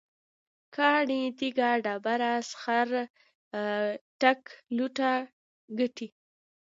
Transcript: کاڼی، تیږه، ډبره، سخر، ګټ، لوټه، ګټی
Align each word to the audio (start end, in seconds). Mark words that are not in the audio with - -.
کاڼی، 0.75 1.21
تیږه، 1.37 1.69
ډبره، 1.83 2.31
سخر، 2.49 2.89
ګټ، 4.21 4.41
لوټه، 4.75 5.13
ګټی 5.79 6.07